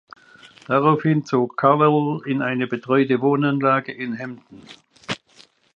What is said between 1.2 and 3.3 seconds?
zog Cowell in eine betreute